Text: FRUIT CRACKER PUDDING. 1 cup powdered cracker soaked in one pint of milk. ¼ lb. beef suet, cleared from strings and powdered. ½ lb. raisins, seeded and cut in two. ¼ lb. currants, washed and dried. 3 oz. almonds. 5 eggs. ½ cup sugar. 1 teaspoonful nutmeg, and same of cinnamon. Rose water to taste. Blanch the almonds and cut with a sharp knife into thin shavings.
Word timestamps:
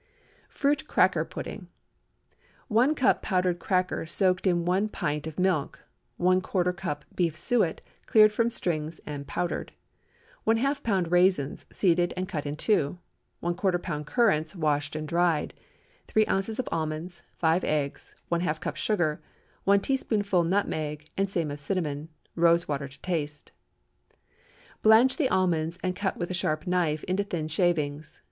FRUIT 0.49 0.87
CRACKER 0.87 1.23
PUDDING. 1.25 1.67
1 2.69 2.95
cup 2.95 3.21
powdered 3.21 3.59
cracker 3.59 4.07
soaked 4.07 4.47
in 4.47 4.65
one 4.65 4.89
pint 4.89 5.27
of 5.27 5.37
milk. 5.37 5.81
¼ 6.19 6.41
lb. 6.41 7.01
beef 7.13 7.35
suet, 7.35 7.81
cleared 8.07 8.31
from 8.33 8.49
strings 8.49 8.99
and 9.05 9.27
powdered. 9.27 9.73
½ 10.47 10.81
lb. 10.81 11.11
raisins, 11.11 11.67
seeded 11.71 12.15
and 12.17 12.27
cut 12.27 12.47
in 12.47 12.55
two. 12.55 12.97
¼ 13.43 13.53
lb. 13.55 14.05
currants, 14.07 14.55
washed 14.55 14.95
and 14.95 15.07
dried. 15.07 15.53
3 16.07 16.25
oz. 16.25 16.59
almonds. 16.71 17.21
5 17.37 17.63
eggs. 17.63 18.15
½ 18.31 18.59
cup 18.59 18.75
sugar. 18.77 19.21
1 19.65 19.81
teaspoonful 19.81 20.43
nutmeg, 20.43 21.05
and 21.15 21.29
same 21.29 21.51
of 21.51 21.59
cinnamon. 21.59 22.09
Rose 22.33 22.67
water 22.67 22.87
to 22.87 22.99
taste. 23.01 23.51
Blanch 24.81 25.17
the 25.17 25.29
almonds 25.29 25.77
and 25.83 25.95
cut 25.95 26.17
with 26.17 26.31
a 26.31 26.33
sharp 26.33 26.65
knife 26.65 27.03
into 27.03 27.23
thin 27.23 27.47
shavings. 27.47 28.19